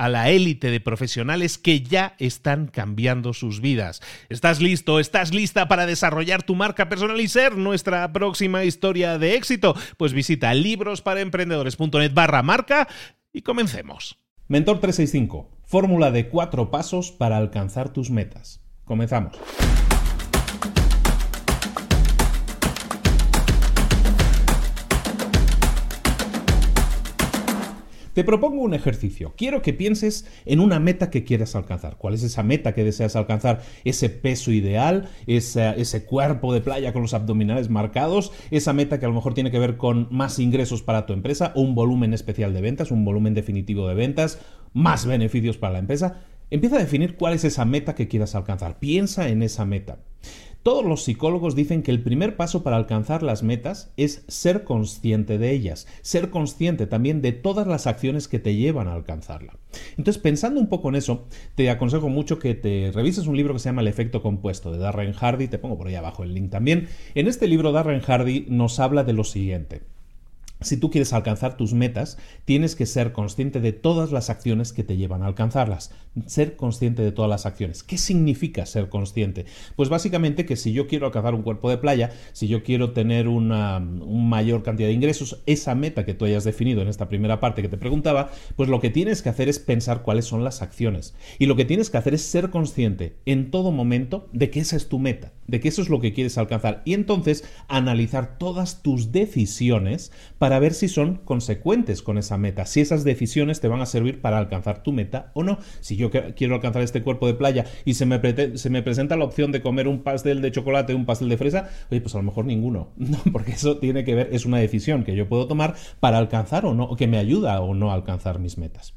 a 0.00 0.08
la 0.08 0.30
élite 0.30 0.70
de 0.70 0.80
profesionales 0.80 1.58
que 1.58 1.82
ya 1.82 2.14
están 2.18 2.68
cambiando 2.68 3.34
sus 3.34 3.60
vidas. 3.60 4.00
¿Estás 4.30 4.62
listo? 4.62 4.98
¿Estás 4.98 5.34
lista 5.34 5.68
para 5.68 5.84
desarrollar 5.84 6.42
tu 6.42 6.54
marca 6.54 6.88
personal 6.88 7.20
y 7.20 7.28
ser 7.28 7.58
nuestra 7.58 8.10
próxima 8.10 8.64
historia 8.64 9.18
de 9.18 9.34
éxito? 9.34 9.74
Pues 9.98 10.14
visita 10.14 10.54
librosparaemprendedores.net 10.54 12.14
barra 12.14 12.42
marca 12.42 12.88
y 13.30 13.42
comencemos. 13.42 14.18
Mentor 14.48 14.80
365, 14.80 15.50
fórmula 15.66 16.10
de 16.10 16.30
cuatro 16.30 16.70
pasos 16.70 17.12
para 17.12 17.36
alcanzar 17.36 17.92
tus 17.92 18.10
metas. 18.10 18.62
Comenzamos. 18.86 19.38
Te 28.12 28.24
propongo 28.24 28.62
un 28.62 28.74
ejercicio. 28.74 29.34
Quiero 29.36 29.62
que 29.62 29.72
pienses 29.72 30.26
en 30.44 30.58
una 30.58 30.80
meta 30.80 31.10
que 31.10 31.22
quieras 31.22 31.54
alcanzar. 31.54 31.96
¿Cuál 31.96 32.14
es 32.14 32.24
esa 32.24 32.42
meta 32.42 32.74
que 32.74 32.82
deseas 32.82 33.14
alcanzar? 33.14 33.62
¿Ese 33.84 34.10
peso 34.10 34.50
ideal? 34.50 35.08
¿Ese, 35.28 36.04
cuerpo 36.06 36.52
de 36.52 36.60
playa 36.60 36.92
con 36.92 37.02
los 37.02 37.14
abdominales 37.14 37.70
marcados? 37.70 38.32
¿Esa 38.50 38.72
meta 38.72 38.98
que 38.98 39.06
a 39.06 39.08
lo 39.08 39.14
mejor 39.14 39.34
tiene 39.34 39.52
que 39.52 39.60
ver 39.60 39.76
con 39.76 40.08
más 40.10 40.40
ingresos 40.40 40.82
para 40.82 41.06
tu 41.06 41.12
empresa? 41.12 41.52
¿O 41.54 41.62
un 41.62 41.76
volumen 41.76 42.12
especial 42.12 42.52
de 42.52 42.62
ventas? 42.62 42.90
¿Un 42.90 43.04
volumen 43.04 43.34
definitivo 43.34 43.86
de 43.86 43.94
ventas? 43.94 44.40
¿Más 44.72 45.06
beneficios 45.06 45.56
para 45.56 45.74
la 45.74 45.78
empresa? 45.78 46.22
Empieza 46.50 46.76
a 46.76 46.80
definir 46.80 47.16
cuál 47.16 47.34
es 47.34 47.44
esa 47.44 47.64
meta 47.64 47.94
que 47.94 48.08
quieras 48.08 48.34
alcanzar. 48.34 48.80
Piensa 48.80 49.28
en 49.28 49.44
esa 49.44 49.64
meta. 49.64 49.98
Todos 50.62 50.84
los 50.84 51.04
psicólogos 51.04 51.54
dicen 51.54 51.82
que 51.82 51.90
el 51.90 52.02
primer 52.02 52.36
paso 52.36 52.62
para 52.62 52.76
alcanzar 52.76 53.22
las 53.22 53.42
metas 53.42 53.94
es 53.96 54.24
ser 54.28 54.62
consciente 54.62 55.38
de 55.38 55.52
ellas, 55.52 55.86
ser 56.02 56.28
consciente 56.28 56.86
también 56.86 57.22
de 57.22 57.32
todas 57.32 57.66
las 57.66 57.86
acciones 57.86 58.28
que 58.28 58.40
te 58.40 58.54
llevan 58.54 58.86
a 58.86 58.92
alcanzarla. 58.92 59.56
Entonces, 59.96 60.20
pensando 60.22 60.60
un 60.60 60.68
poco 60.68 60.90
en 60.90 60.96
eso, 60.96 61.24
te 61.54 61.70
aconsejo 61.70 62.10
mucho 62.10 62.38
que 62.38 62.54
te 62.54 62.92
revises 62.92 63.26
un 63.26 63.38
libro 63.38 63.54
que 63.54 63.60
se 63.60 63.70
llama 63.70 63.80
El 63.80 63.88
efecto 63.88 64.20
compuesto 64.20 64.70
de 64.70 64.76
Darren 64.76 65.14
Hardy, 65.14 65.48
te 65.48 65.58
pongo 65.58 65.78
por 65.78 65.88
ahí 65.88 65.94
abajo 65.94 66.24
el 66.24 66.34
link 66.34 66.50
también. 66.50 66.88
En 67.14 67.26
este 67.26 67.48
libro 67.48 67.72
Darren 67.72 68.00
Hardy 68.00 68.44
nos 68.50 68.80
habla 68.80 69.02
de 69.02 69.14
lo 69.14 69.24
siguiente. 69.24 69.80
Si 70.62 70.76
tú 70.76 70.90
quieres 70.90 71.12
alcanzar 71.14 71.56
tus 71.56 71.72
metas, 71.72 72.18
tienes 72.44 72.76
que 72.76 72.84
ser 72.84 73.12
consciente 73.12 73.60
de 73.60 73.72
todas 73.72 74.12
las 74.12 74.28
acciones 74.28 74.72
que 74.74 74.84
te 74.84 74.98
llevan 74.98 75.22
a 75.22 75.26
alcanzarlas. 75.26 75.92
Ser 76.26 76.56
consciente 76.56 77.02
de 77.02 77.12
todas 77.12 77.30
las 77.30 77.46
acciones. 77.46 77.82
¿Qué 77.82 77.96
significa 77.96 78.66
ser 78.66 78.90
consciente? 78.90 79.46
Pues 79.76 79.88
básicamente 79.88 80.44
que 80.44 80.56
si 80.56 80.72
yo 80.72 80.86
quiero 80.86 81.06
alcanzar 81.06 81.34
un 81.34 81.42
cuerpo 81.42 81.70
de 81.70 81.78
playa, 81.78 82.10
si 82.32 82.46
yo 82.46 82.62
quiero 82.62 82.92
tener 82.92 83.26
una, 83.26 83.80
mayor 83.80 84.62
cantidad 84.62 84.88
de 84.88 84.94
ingresos, 84.94 85.42
esa 85.46 85.74
meta 85.74 86.04
que 86.04 86.14
tú 86.14 86.26
hayas 86.26 86.44
definido 86.44 86.82
en 86.82 86.88
esta 86.88 87.08
primera 87.08 87.40
parte 87.40 87.62
que 87.62 87.68
te 87.68 87.78
preguntaba, 87.78 88.30
pues 88.56 88.68
lo 88.68 88.80
que 88.80 88.90
tienes 88.90 89.22
que 89.22 89.30
hacer 89.30 89.48
es 89.48 89.58
pensar 89.58 90.02
cuáles 90.02 90.26
son 90.26 90.44
las 90.44 90.60
acciones. 90.60 91.14
Y 91.38 91.46
lo 91.46 91.56
que 91.56 91.64
tienes 91.64 91.88
que 91.88 91.96
hacer 91.98 92.12
es 92.14 92.22
ser 92.22 92.50
consciente 92.50 93.16
en 93.24 93.50
todo 93.50 93.72
momento 93.72 94.28
de 94.32 94.50
que 94.50 94.60
esa 94.60 94.76
es 94.76 94.88
tu 94.88 94.98
meta, 94.98 95.32
de 95.46 95.60
que 95.60 95.68
eso 95.68 95.80
es 95.80 95.88
lo 95.88 96.00
que 96.00 96.12
quieres 96.12 96.36
alcanzar. 96.36 96.82
Y 96.84 96.94
entonces 96.94 97.44
analizar 97.68 98.38
todas 98.38 98.82
tus 98.82 99.12
decisiones 99.12 100.12
para 100.38 100.49
para 100.50 100.58
ver 100.58 100.74
si 100.74 100.88
son 100.88 101.18
consecuentes 101.18 102.02
con 102.02 102.18
esa 102.18 102.36
meta, 102.36 102.66
si 102.66 102.80
esas 102.80 103.04
decisiones 103.04 103.60
te 103.60 103.68
van 103.68 103.80
a 103.82 103.86
servir 103.86 104.20
para 104.20 104.36
alcanzar 104.36 104.82
tu 104.82 104.90
meta 104.90 105.30
o 105.32 105.44
no. 105.44 105.60
Si 105.78 105.94
yo 105.94 106.10
quiero 106.10 106.56
alcanzar 106.56 106.82
este 106.82 107.04
cuerpo 107.04 107.28
de 107.28 107.34
playa 107.34 107.66
y 107.84 107.94
se 107.94 108.04
me, 108.04 108.20
se 108.58 108.68
me 108.68 108.82
presenta 108.82 109.16
la 109.16 109.26
opción 109.26 109.52
de 109.52 109.62
comer 109.62 109.86
un 109.86 110.02
pastel 110.02 110.42
de 110.42 110.50
chocolate, 110.50 110.92
un 110.92 111.06
pastel 111.06 111.28
de 111.28 111.36
fresa, 111.36 111.68
oye, 111.88 112.00
pues 112.00 112.16
a 112.16 112.18
lo 112.18 112.24
mejor 112.24 112.46
ninguno, 112.46 112.88
no, 112.96 113.18
porque 113.30 113.52
eso 113.52 113.78
tiene 113.78 114.02
que 114.02 114.16
ver, 114.16 114.30
es 114.32 114.44
una 114.44 114.58
decisión 114.58 115.04
que 115.04 115.14
yo 115.14 115.28
puedo 115.28 115.46
tomar 115.46 115.76
para 116.00 116.18
alcanzar 116.18 116.66
o 116.66 116.74
no, 116.74 116.82
o 116.82 116.96
que 116.96 117.06
me 117.06 117.18
ayuda 117.18 117.60
o 117.60 117.72
no 117.72 117.92
a 117.92 117.94
alcanzar 117.94 118.40
mis 118.40 118.58
metas. 118.58 118.94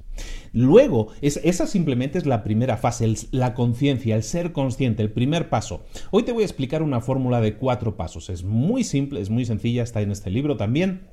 Luego, 0.54 1.10
esa 1.22 1.68
simplemente 1.68 2.18
es 2.18 2.26
la 2.26 2.44
primera 2.44 2.78
fase, 2.78 3.14
la 3.30 3.54
conciencia, 3.54 4.16
el 4.16 4.24
ser 4.24 4.54
consciente, 4.54 5.04
el 5.04 5.12
primer 5.12 5.50
paso. 5.50 5.84
Hoy 6.10 6.24
te 6.24 6.32
voy 6.32 6.42
a 6.42 6.46
explicar 6.46 6.82
una 6.82 7.00
fórmula 7.02 7.42
de 7.42 7.58
cuatro 7.58 7.96
pasos. 7.96 8.30
Es 8.30 8.44
muy 8.44 8.84
simple, 8.84 9.22
es 9.22 9.30
muy 9.30 9.46
sencilla, 9.46 9.84
está 9.84 10.02
en 10.02 10.12
este 10.12 10.32
libro 10.32 10.58
también. 10.58 11.13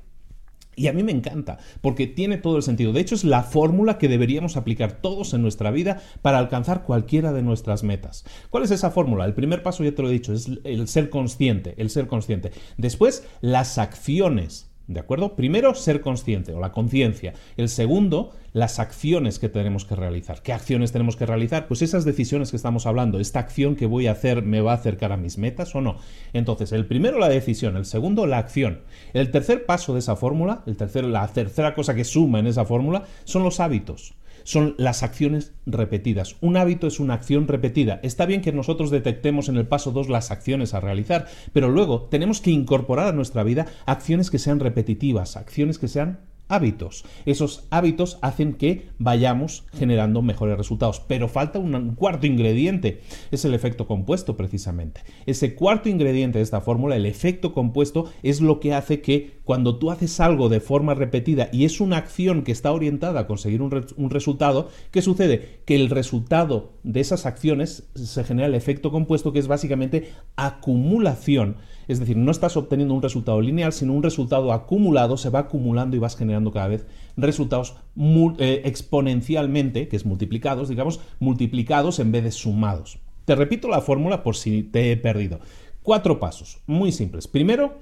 Y 0.75 0.87
a 0.87 0.93
mí 0.93 1.03
me 1.03 1.11
encanta, 1.11 1.57
porque 1.81 2.07
tiene 2.07 2.37
todo 2.37 2.57
el 2.57 2.63
sentido. 2.63 2.93
De 2.93 3.01
hecho, 3.01 3.15
es 3.15 3.23
la 3.23 3.43
fórmula 3.43 3.97
que 3.97 4.07
deberíamos 4.07 4.55
aplicar 4.55 5.01
todos 5.01 5.33
en 5.33 5.41
nuestra 5.41 5.69
vida 5.69 6.01
para 6.21 6.39
alcanzar 6.39 6.83
cualquiera 6.83 7.33
de 7.33 7.41
nuestras 7.41 7.83
metas. 7.83 8.23
¿Cuál 8.49 8.63
es 8.63 8.71
esa 8.71 8.91
fórmula? 8.91 9.25
El 9.25 9.33
primer 9.33 9.63
paso, 9.63 9.83
ya 9.83 9.93
te 9.93 10.01
lo 10.01 10.09
he 10.09 10.13
dicho, 10.13 10.33
es 10.33 10.49
el 10.63 10.87
ser 10.87 11.09
consciente, 11.09 11.75
el 11.77 11.89
ser 11.89 12.07
consciente. 12.07 12.51
Después, 12.77 13.27
las 13.41 13.77
acciones 13.77 14.70
¿De 14.93 14.99
acuerdo? 14.99 15.35
Primero, 15.35 15.73
ser 15.73 16.01
consciente 16.01 16.53
o 16.53 16.59
la 16.59 16.71
conciencia. 16.71 17.33
El 17.57 17.69
segundo, 17.69 18.31
las 18.53 18.79
acciones 18.79 19.39
que 19.39 19.49
tenemos 19.49 19.85
que 19.85 19.95
realizar. 19.95 20.41
¿Qué 20.41 20.53
acciones 20.53 20.91
tenemos 20.91 21.15
que 21.15 21.25
realizar? 21.25 21.67
Pues 21.67 21.81
esas 21.81 22.03
decisiones 22.05 22.51
que 22.51 22.57
estamos 22.57 22.85
hablando. 22.85 23.19
¿Esta 23.19 23.39
acción 23.39 23.75
que 23.75 23.85
voy 23.85 24.07
a 24.07 24.11
hacer 24.11 24.43
me 24.43 24.61
va 24.61 24.71
a 24.71 24.75
acercar 24.75 25.11
a 25.11 25.17
mis 25.17 25.37
metas 25.37 25.73
o 25.75 25.81
no? 25.81 25.97
Entonces, 26.33 26.71
el 26.71 26.85
primero, 26.85 27.19
la 27.19 27.29
decisión. 27.29 27.77
El 27.77 27.85
segundo, 27.85 28.25
la 28.27 28.37
acción. 28.39 28.81
El 29.13 29.31
tercer 29.31 29.65
paso 29.65 29.93
de 29.93 29.99
esa 29.99 30.15
fórmula, 30.15 30.63
el 30.65 30.75
tercer, 30.75 31.05
la 31.05 31.27
tercera 31.27 31.73
cosa 31.73 31.95
que 31.95 32.03
suma 32.03 32.39
en 32.39 32.47
esa 32.47 32.65
fórmula, 32.65 33.05
son 33.23 33.43
los 33.43 33.59
hábitos 33.59 34.13
son 34.43 34.75
las 34.77 35.03
acciones 35.03 35.53
repetidas. 35.65 36.35
Un 36.41 36.57
hábito 36.57 36.87
es 36.87 36.99
una 36.99 37.13
acción 37.13 37.47
repetida. 37.47 37.99
Está 38.03 38.25
bien 38.25 38.41
que 38.41 38.51
nosotros 38.51 38.91
detectemos 38.91 39.49
en 39.49 39.57
el 39.57 39.67
paso 39.67 39.91
2 39.91 40.09
las 40.09 40.31
acciones 40.31 40.73
a 40.73 40.79
realizar, 40.79 41.27
pero 41.53 41.69
luego 41.69 42.07
tenemos 42.09 42.41
que 42.41 42.51
incorporar 42.51 43.07
a 43.07 43.13
nuestra 43.13 43.43
vida 43.43 43.67
acciones 43.85 44.31
que 44.31 44.39
sean 44.39 44.59
repetitivas, 44.59 45.37
acciones 45.37 45.77
que 45.77 45.87
sean 45.87 46.19
hábitos. 46.51 47.05
Esos 47.25 47.65
hábitos 47.69 48.17
hacen 48.21 48.53
que 48.53 48.89
vayamos 48.99 49.63
generando 49.73 50.21
mejores 50.21 50.57
resultados. 50.57 50.99
Pero 50.99 51.27
falta 51.27 51.59
un 51.59 51.95
cuarto 51.95 52.27
ingrediente, 52.27 53.01
es 53.31 53.45
el 53.45 53.53
efecto 53.53 53.87
compuesto 53.87 54.35
precisamente. 54.35 55.01
Ese 55.25 55.55
cuarto 55.55 55.89
ingrediente 55.89 56.39
de 56.39 56.43
esta 56.43 56.61
fórmula, 56.61 56.95
el 56.95 57.05
efecto 57.05 57.53
compuesto, 57.53 58.11
es 58.23 58.41
lo 58.41 58.59
que 58.59 58.73
hace 58.73 59.01
que 59.01 59.39
cuando 59.43 59.77
tú 59.77 59.91
haces 59.91 60.19
algo 60.19 60.49
de 60.49 60.59
forma 60.59 60.93
repetida 60.93 61.49
y 61.51 61.65
es 61.65 61.81
una 61.81 61.97
acción 61.97 62.43
que 62.43 62.51
está 62.51 62.71
orientada 62.71 63.21
a 63.21 63.27
conseguir 63.27 63.61
un, 63.61 63.85
un 63.97 64.09
resultado, 64.09 64.69
¿qué 64.91 65.01
sucede? 65.01 65.61
Que 65.65 65.75
el 65.75 65.89
resultado 65.89 66.73
de 66.83 66.99
esas 66.99 67.25
acciones 67.25 67.83
se 67.95 68.23
genera 68.23 68.47
el 68.47 68.55
efecto 68.55 68.91
compuesto 68.91 69.31
que 69.33 69.39
es 69.39 69.47
básicamente 69.47 70.11
acumulación 70.35 71.57
Es 71.87 71.99
decir, 71.99 72.17
no 72.17 72.31
estás 72.31 72.57
obteniendo 72.57 72.93
un 72.93 73.01
resultado 73.01 73.41
lineal, 73.41 73.73
sino 73.73 73.93
un 73.93 74.03
resultado 74.03 74.53
acumulado, 74.53 75.17
se 75.17 75.29
va 75.29 75.39
acumulando 75.39 75.95
y 75.95 75.99
vas 75.99 76.15
generando 76.15 76.51
cada 76.51 76.67
vez 76.67 76.85
resultados 77.17 77.75
eh, 78.37 78.61
exponencialmente, 78.65 79.87
que 79.87 79.95
es 79.95 80.05
multiplicados, 80.05 80.69
digamos, 80.69 81.01
multiplicados 81.19 81.99
en 81.99 82.11
vez 82.11 82.23
de 82.23 82.31
sumados. 82.31 82.99
Te 83.25 83.35
repito 83.35 83.67
la 83.67 83.81
fórmula 83.81 84.23
por 84.23 84.35
si 84.35 84.63
te 84.63 84.91
he 84.91 84.97
perdido. 84.97 85.39
Cuatro 85.83 86.19
pasos, 86.19 86.59
muy 86.67 86.91
simples. 86.91 87.27
Primero, 87.27 87.79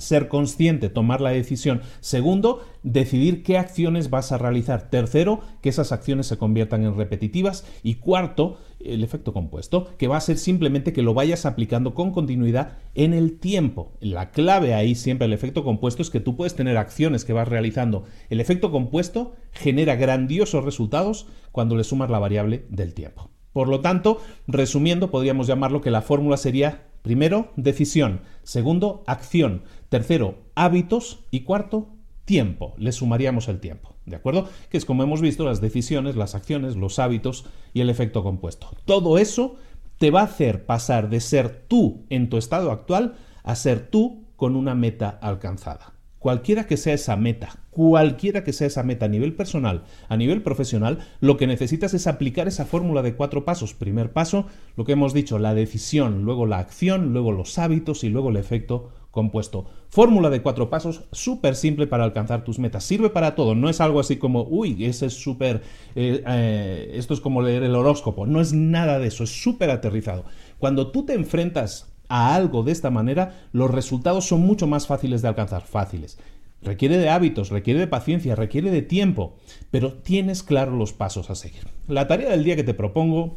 ser 0.00 0.28
consciente, 0.28 0.88
tomar 0.88 1.20
la 1.20 1.30
decisión. 1.30 1.82
Segundo, 2.00 2.64
decidir 2.82 3.42
qué 3.42 3.58
acciones 3.58 4.10
vas 4.10 4.32
a 4.32 4.38
realizar. 4.38 4.90
Tercero, 4.90 5.40
que 5.60 5.68
esas 5.68 5.92
acciones 5.92 6.26
se 6.26 6.38
conviertan 6.38 6.84
en 6.84 6.96
repetitivas. 6.96 7.64
Y 7.82 7.96
cuarto, 7.96 8.58
el 8.80 9.04
efecto 9.04 9.32
compuesto, 9.32 9.88
que 9.98 10.08
va 10.08 10.16
a 10.16 10.20
ser 10.20 10.38
simplemente 10.38 10.92
que 10.92 11.02
lo 11.02 11.14
vayas 11.14 11.46
aplicando 11.46 11.94
con 11.94 12.12
continuidad 12.12 12.78
en 12.94 13.12
el 13.12 13.38
tiempo. 13.38 13.92
La 14.00 14.30
clave 14.30 14.74
ahí 14.74 14.94
siempre 14.94 15.26
el 15.26 15.32
efecto 15.32 15.64
compuesto 15.64 16.02
es 16.02 16.10
que 16.10 16.20
tú 16.20 16.36
puedes 16.36 16.54
tener 16.54 16.76
acciones 16.76 17.24
que 17.24 17.32
vas 17.32 17.48
realizando. 17.48 18.04
El 18.28 18.40
efecto 18.40 18.70
compuesto 18.70 19.34
genera 19.52 19.96
grandiosos 19.96 20.64
resultados 20.64 21.26
cuando 21.52 21.76
le 21.76 21.84
sumas 21.84 22.10
la 22.10 22.18
variable 22.18 22.64
del 22.68 22.94
tiempo. 22.94 23.30
Por 23.52 23.68
lo 23.68 23.80
tanto, 23.80 24.20
resumiendo, 24.46 25.10
podríamos 25.10 25.46
llamarlo 25.46 25.80
que 25.80 25.90
la 25.90 26.02
fórmula 26.02 26.36
sería 26.36 26.89
Primero, 27.02 27.52
decisión. 27.56 28.20
Segundo, 28.42 29.04
acción. 29.06 29.62
Tercero, 29.88 30.38
hábitos. 30.54 31.24
Y 31.30 31.40
cuarto, 31.40 31.88
tiempo. 32.24 32.74
Le 32.78 32.92
sumaríamos 32.92 33.48
el 33.48 33.60
tiempo. 33.60 33.94
¿De 34.06 34.16
acuerdo? 34.16 34.48
Que 34.70 34.76
es 34.76 34.84
como 34.84 35.02
hemos 35.02 35.20
visto 35.20 35.44
las 35.44 35.60
decisiones, 35.60 36.16
las 36.16 36.34
acciones, 36.34 36.76
los 36.76 36.98
hábitos 36.98 37.46
y 37.72 37.80
el 37.80 37.90
efecto 37.90 38.22
compuesto. 38.22 38.70
Todo 38.84 39.18
eso 39.18 39.56
te 39.98 40.10
va 40.10 40.20
a 40.20 40.24
hacer 40.24 40.64
pasar 40.66 41.10
de 41.10 41.20
ser 41.20 41.64
tú 41.68 42.06
en 42.08 42.28
tu 42.28 42.38
estado 42.38 42.70
actual 42.70 43.16
a 43.42 43.54
ser 43.54 43.90
tú 43.90 44.24
con 44.36 44.56
una 44.56 44.74
meta 44.74 45.10
alcanzada. 45.10 45.92
Cualquiera 46.20 46.66
que 46.66 46.76
sea 46.76 46.92
esa 46.92 47.16
meta, 47.16 47.64
cualquiera 47.70 48.44
que 48.44 48.52
sea 48.52 48.66
esa 48.66 48.82
meta 48.82 49.06
a 49.06 49.08
nivel 49.08 49.32
personal, 49.32 49.84
a 50.06 50.18
nivel 50.18 50.42
profesional, 50.42 50.98
lo 51.20 51.38
que 51.38 51.46
necesitas 51.46 51.94
es 51.94 52.06
aplicar 52.06 52.46
esa 52.46 52.66
fórmula 52.66 53.00
de 53.00 53.14
cuatro 53.14 53.46
pasos. 53.46 53.72
Primer 53.72 54.12
paso, 54.12 54.44
lo 54.76 54.84
que 54.84 54.92
hemos 54.92 55.14
dicho, 55.14 55.38
la 55.38 55.54
decisión, 55.54 56.24
luego 56.24 56.44
la 56.44 56.58
acción, 56.58 57.14
luego 57.14 57.32
los 57.32 57.58
hábitos 57.58 58.04
y 58.04 58.10
luego 58.10 58.28
el 58.28 58.36
efecto 58.36 58.90
compuesto. 59.10 59.64
Fórmula 59.88 60.28
de 60.28 60.42
cuatro 60.42 60.68
pasos, 60.68 61.04
súper 61.10 61.56
simple 61.56 61.86
para 61.86 62.04
alcanzar 62.04 62.44
tus 62.44 62.58
metas. 62.58 62.84
Sirve 62.84 63.08
para 63.08 63.34
todo, 63.34 63.54
no 63.54 63.70
es 63.70 63.80
algo 63.80 63.98
así 63.98 64.16
como, 64.16 64.42
uy, 64.42 64.84
ese 64.84 65.06
es 65.06 65.14
súper, 65.14 65.62
eh, 65.94 66.22
eh, 66.26 66.90
esto 66.96 67.14
es 67.14 67.20
como 67.20 67.40
leer 67.40 67.62
el 67.62 67.74
horóscopo. 67.74 68.26
No 68.26 68.42
es 68.42 68.52
nada 68.52 68.98
de 68.98 69.08
eso, 69.08 69.24
es 69.24 69.42
súper 69.42 69.70
aterrizado. 69.70 70.26
Cuando 70.58 70.90
tú 70.90 71.06
te 71.06 71.14
enfrentas 71.14 71.90
a 72.10 72.34
algo 72.34 72.62
de 72.62 72.72
esta 72.72 72.90
manera, 72.90 73.46
los 73.52 73.70
resultados 73.70 74.26
son 74.26 74.40
mucho 74.40 74.66
más 74.66 74.86
fáciles 74.86 75.22
de 75.22 75.28
alcanzar, 75.28 75.62
fáciles. 75.62 76.18
Requiere 76.60 76.98
de 76.98 77.08
hábitos, 77.08 77.48
requiere 77.48 77.80
de 77.80 77.86
paciencia, 77.86 78.34
requiere 78.34 78.70
de 78.70 78.82
tiempo, 78.82 79.36
pero 79.70 79.94
tienes 79.94 80.42
claro 80.42 80.76
los 80.76 80.92
pasos 80.92 81.30
a 81.30 81.34
seguir. 81.34 81.68
La 81.86 82.06
tarea 82.06 82.30
del 82.30 82.44
día 82.44 82.56
que 82.56 82.64
te 82.64 82.74
propongo 82.74 83.36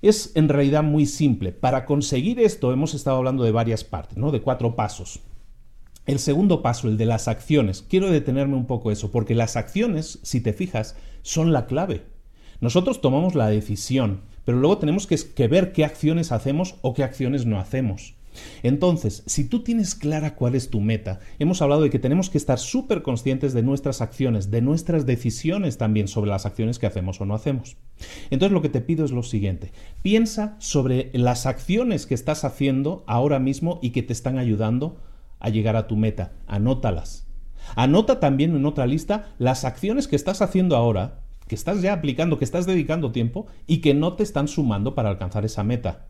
es 0.00 0.32
en 0.36 0.48
realidad 0.48 0.82
muy 0.82 1.04
simple. 1.04 1.52
Para 1.52 1.84
conseguir 1.84 2.38
esto 2.40 2.72
hemos 2.72 2.94
estado 2.94 3.18
hablando 3.18 3.42
de 3.42 3.50
varias 3.50 3.84
partes, 3.84 4.16
¿no? 4.16 4.30
De 4.30 4.40
cuatro 4.40 4.76
pasos. 4.76 5.20
El 6.06 6.20
segundo 6.20 6.62
paso, 6.62 6.88
el 6.88 6.96
de 6.96 7.04
las 7.04 7.28
acciones. 7.28 7.82
Quiero 7.82 8.10
detenerme 8.10 8.56
un 8.56 8.66
poco 8.66 8.90
eso, 8.92 9.10
porque 9.10 9.34
las 9.34 9.56
acciones, 9.56 10.20
si 10.22 10.40
te 10.40 10.54
fijas, 10.54 10.96
son 11.22 11.52
la 11.52 11.66
clave. 11.66 12.06
Nosotros 12.60 13.00
tomamos 13.00 13.34
la 13.34 13.48
decisión, 13.48 14.22
pero 14.48 14.60
luego 14.60 14.78
tenemos 14.78 15.06
que, 15.06 15.46
ver 15.46 15.72
qué 15.72 15.84
acciones 15.84 16.32
hacemos 16.32 16.76
o 16.80 16.94
qué 16.94 17.02
acciones 17.02 17.44
no 17.44 17.60
hacemos. 17.60 18.14
Entonces, 18.62 19.22
si 19.26 19.46
tú 19.46 19.62
tienes 19.62 19.94
clara 19.94 20.36
cuál 20.36 20.54
es 20.54 20.70
tu 20.70 20.80
meta, 20.80 21.20
hemos 21.38 21.60
hablado 21.60 21.82
de 21.82 21.90
que 21.90 21.98
tenemos 21.98 22.30
que 22.30 22.38
estar 22.38 22.58
súper 22.58 23.02
conscientes 23.02 23.52
de 23.52 23.62
nuestras 23.62 24.00
acciones, 24.00 24.50
de 24.50 24.62
nuestras 24.62 25.04
decisiones 25.04 25.76
también 25.76 26.08
sobre 26.08 26.30
las 26.30 26.46
acciones 26.46 26.78
que 26.78 26.86
hacemos 26.86 27.20
o 27.20 27.26
no 27.26 27.34
hacemos. 27.34 27.76
Entonces, 28.30 28.54
lo 28.54 28.62
que 28.62 28.70
te 28.70 28.80
pido 28.80 29.04
es 29.04 29.10
lo 29.10 29.22
siguiente, 29.22 29.70
piensa 30.00 30.56
sobre 30.60 31.10
las 31.12 31.44
acciones 31.44 32.06
que 32.06 32.14
estás 32.14 32.42
haciendo 32.42 33.04
ahora 33.06 33.38
mismo 33.40 33.78
y 33.82 33.90
que 33.90 34.02
te 34.02 34.14
están 34.14 34.38
ayudando 34.38 34.96
a 35.40 35.50
llegar 35.50 35.76
a 35.76 35.86
tu 35.88 35.96
meta, 35.96 36.32
anótalas. 36.46 37.26
Anota 37.76 38.18
también 38.18 38.56
en 38.56 38.64
otra 38.64 38.86
lista 38.86 39.34
las 39.36 39.66
acciones 39.66 40.08
que 40.08 40.16
estás 40.16 40.40
haciendo 40.40 40.74
ahora 40.74 41.27
que 41.48 41.54
estás 41.54 41.82
ya 41.82 41.92
aplicando, 41.92 42.38
que 42.38 42.44
estás 42.44 42.66
dedicando 42.66 43.10
tiempo 43.10 43.46
y 43.66 43.78
que 43.78 43.94
no 43.94 44.14
te 44.14 44.22
están 44.22 44.46
sumando 44.46 44.94
para 44.94 45.08
alcanzar 45.08 45.44
esa 45.44 45.64
meta. 45.64 46.06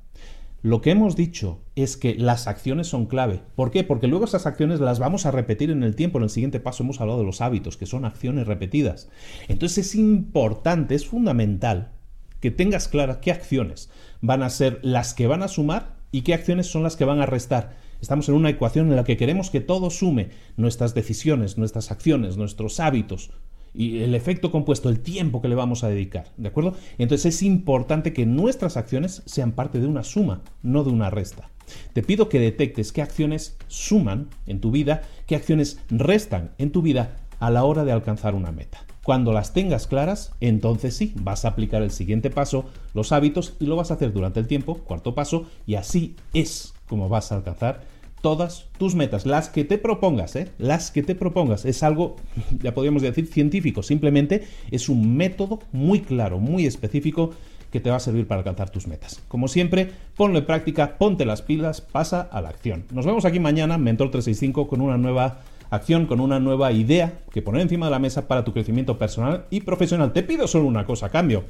Lo 0.61 0.81
que 0.81 0.91
hemos 0.91 1.15
dicho 1.15 1.61
es 1.77 1.97
que 1.97 2.17
las 2.17 2.49
acciones 2.49 2.89
son 2.89 3.07
clave. 3.07 3.43
¿Por 3.55 3.71
qué? 3.71 3.85
Porque 3.85 4.09
luego 4.09 4.25
esas 4.25 4.45
acciones 4.45 4.81
las 4.81 4.99
vamos 4.99 5.25
a 5.25 5.31
repetir 5.31 5.71
en 5.71 5.85
el 5.85 5.95
tiempo. 5.95 6.19
En 6.19 6.25
el 6.25 6.31
siguiente 6.31 6.59
paso 6.59 6.83
hemos 6.83 7.01
hablado 7.01 7.21
de 7.21 7.27
los 7.27 7.41
hábitos, 7.41 7.77
que 7.77 7.87
son 7.87 8.05
acciones 8.05 8.49
repetidas. 8.49 9.09
Entonces 9.47 9.79
es 9.79 9.95
importante, 9.95 10.97
es 10.97 11.07
fundamental 11.07 11.93
que 12.41 12.51
tengas 12.51 12.89
claras 12.89 13.19
qué 13.19 13.31
acciones 13.31 13.89
van 14.21 14.43
a 14.43 14.51
ser 14.51 14.81
las 14.83 15.15
que 15.15 15.29
van 15.29 15.45
a 15.45 15.49
sumar 15.49 15.97
y 16.11 16.23
qué 16.23 16.35
acciones 16.35 16.67
son 16.67 16.83
las 16.83 16.97
que 16.97 17.05
van 17.05 17.21
a 17.21 17.27
restar. 17.27 17.77
Estamos 18.01 18.29
en 18.29 18.35
una 18.35 18.51
ecuación 18.51 18.91
en 18.91 18.97
la 18.97 19.05
que 19.05 19.17
queremos 19.17 19.51
que 19.51 19.61
todo 19.61 19.91
sume, 19.91 20.31
nuestras 20.57 20.95
decisiones, 20.95 21.57
nuestras 21.59 21.93
acciones, 21.93 22.37
nuestros 22.37 22.81
hábitos, 22.81 23.31
y 23.75 24.01
el 24.01 24.15
efecto 24.15 24.51
compuesto, 24.51 24.89
el 24.89 25.01
tiempo 25.01 25.41
que 25.41 25.49
le 25.49 25.55
vamos 25.55 25.85
a 25.85 25.89
dedicar, 25.89 26.27
¿de 26.37 26.49
acuerdo? 26.49 26.75
Entonces 26.99 27.35
es 27.35 27.43
importante 27.43 28.13
que 28.13 28.27
nuestras 28.27 28.77
acciones 28.77 29.23
sean 29.27 29.53
parte 29.53 29.81
de 29.81 29.87
una 29.87 30.05
suma, 30.05 30.43
no 30.63 30.85
de 30.85 30.91
una 30.91 31.11
resta. 31.11 31.51
Te 31.93 32.03
pido 32.03 32.29
que 32.29 32.41
detectes 32.41 32.93
qué 32.93 33.03
acciones 33.03 33.57
suman 33.67 34.29
en 34.47 34.61
tu 34.61 34.71
vida, 34.71 35.03
qué 35.27 35.37
acciones 35.37 35.81
restan 35.91 36.53
en 36.59 36.73
tu 36.73 36.83
vida 36.83 37.17
a 37.41 37.51
la 37.51 37.65
hora 37.65 37.85
de 37.85 37.93
alcanzar 37.93 38.35
una 38.35 38.53
meta. 38.53 38.85
Cuando 39.05 39.33
las 39.33 39.55
tengas 39.55 39.87
claras, 39.87 40.33
entonces 40.41 40.95
sí, 40.95 41.15
vas 41.17 41.45
a 41.45 41.49
aplicar 41.49 41.83
el 41.83 41.91
siguiente 41.91 42.31
paso, 42.31 42.67
los 42.93 43.13
hábitos, 43.13 43.55
y 43.59 43.67
lo 43.67 43.77
vas 43.77 43.91
a 43.91 43.95
hacer 43.95 44.13
durante 44.13 44.41
el 44.41 44.47
tiempo, 44.47 44.79
cuarto 44.79 45.15
paso, 45.15 45.47
y 45.67 45.77
así 45.77 46.17
es 46.35 46.75
como 46.87 47.09
vas 47.09 47.33
a 47.33 47.37
alcanzar 47.37 47.83
todas 48.21 48.67
tus 48.79 48.95
metas, 48.95 49.27
las 49.27 49.49
que 49.49 49.65
te 49.65 49.79
propongas, 49.79 50.37
¿eh? 50.37 50.49
las 50.59 50.91
que 50.91 51.03
te 51.03 51.15
propongas. 51.15 51.65
Es 51.65 51.83
algo, 51.83 52.17
ya 52.63 52.75
podríamos 52.75 53.03
decir, 53.03 53.27
científico, 53.27 53.83
simplemente 53.83 54.47
es 54.71 54.89
un 54.89 55.17
método 55.17 55.61
muy 55.73 56.01
claro, 56.01 56.39
muy 56.39 56.67
específico 56.67 57.33
que 57.71 57.81
te 57.81 57.91
va 57.91 57.97
a 57.97 58.01
servir 58.01 58.27
para 58.27 58.41
alcanzar 58.41 58.71
tus 58.71 58.87
metas. 58.87 59.23
Como 59.29 59.47
siempre, 59.47 59.91
ponlo 60.17 60.39
en 60.39 60.47
práctica, 60.47 60.97
ponte 60.97 61.27
las 61.27 61.43
pilas, 61.43 61.81
pasa 61.81 62.23
a 62.23 62.41
la 62.41 62.49
acción. 62.49 62.85
Nos 62.93 63.05
vemos 63.05 63.25
aquí 63.25 63.41
mañana, 63.41 63.77
Mentor 63.77 64.11
365, 64.11 64.69
con 64.69 64.81
una 64.81 64.97
nueva 64.97 65.41
acción, 65.71 66.07
con 66.07 66.21
una 66.21 66.41
nueva 66.41 66.73
idea 66.73 67.21
que 67.31 67.43
poner 67.43 67.61
encima 67.61 67.87
de 67.87 67.91
la 67.91 67.99
mesa 67.99 68.27
para 68.27 68.43
tu 68.43 68.55
crecimiento 68.55 68.97
personal 68.97 69.45
y 69.51 69.61
profesional. 69.61 70.13
Te 70.13 70.23
pido 70.23 70.49
solo 70.49 70.65
una 70.67 70.87
cosa 70.87 71.11
cambio 71.11 71.45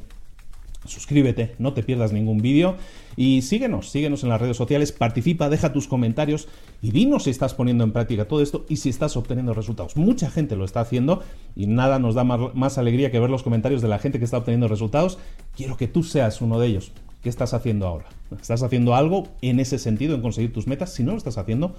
suscríbete, 0.89 1.55
no 1.59 1.73
te 1.73 1.83
pierdas 1.83 2.13
ningún 2.13 2.39
vídeo 2.39 2.77
y 3.17 3.43
síguenos, 3.43 3.91
síguenos 3.91 4.23
en 4.23 4.29
las 4.29 4.41
redes 4.41 4.57
sociales, 4.57 4.93
participa, 4.93 5.49
deja 5.49 5.73
tus 5.73 5.89
comentarios 5.89 6.49
y 6.83 6.91
dinos 6.91 7.25
si 7.25 7.31
estás 7.31 7.55
poniendo 7.55 7.85
en 7.85 7.93
práctica 7.93 8.27
todo 8.27 8.43
esto 8.43 8.65
y 8.69 8.77
si 8.77 8.89
estás 8.89 9.17
obteniendo 9.17 9.55
resultados. 9.55 9.97
Mucha 9.97 10.31
gente 10.31 10.57
lo 10.57 10.65
está 10.65 10.81
haciendo 10.81 11.23
y 11.57 11.67
nada 11.67 11.99
nos 11.99 12.15
da 12.15 12.25
más, 12.25 12.79
alegría 12.79 13.11
que 13.11 13.21
ver 13.21 13.31
los 13.31 13.43
comentarios 13.43 13.83
de 13.83 13.89
la 13.89 13.99
gente 13.99 14.19
que 14.19 14.25
está 14.25 14.39
obteniendo 14.39 14.69
resultados. 14.69 15.19
Quiero 15.57 15.77
que 15.77 15.89
tú 15.89 16.03
seas 16.03 16.41
uno 16.41 16.59
de 16.59 16.69
ellos. 16.69 16.93
¿Qué 17.23 17.29
estás 17.29 17.55
haciendo 17.55 17.87
ahora? 17.87 18.07
¿Estás 18.41 18.63
haciendo 18.63 18.95
algo 18.95 19.29
en 19.43 19.59
ese 19.59 19.79
sentido, 19.79 20.15
en 20.15 20.23
conseguir 20.23 20.53
tus 20.53 20.69
metas? 20.69 20.93
Si 20.95 21.03
no 21.03 21.13
lo 21.13 21.19
estás 21.19 21.37
haciendo, 21.37 21.75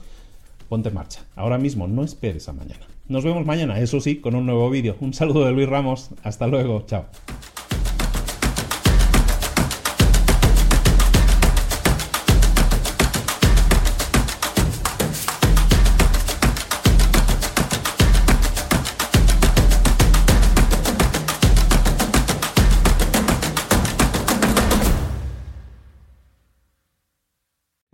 ponte 0.67 0.89
en 0.89 0.95
marcha. 0.95 1.23
Ahora 1.35 1.57
mismo, 1.57 1.87
no 1.87 2.03
esperes 2.03 2.49
a 2.49 2.53
mañana. 2.53 2.85
Nos 3.07 3.23
vemos 3.23 3.45
mañana, 3.45 3.79
eso 3.79 3.99
sí, 4.01 4.17
con 4.17 4.35
un 4.35 4.45
nuevo 4.45 4.69
vídeo. 4.69 4.95
Un 4.99 5.13
saludo 5.13 5.45
de 5.45 5.51
Luis 5.51 5.67
Ramos. 5.67 6.09
Hasta 6.23 6.45
luego. 6.45 6.83
Chao. 6.85 7.05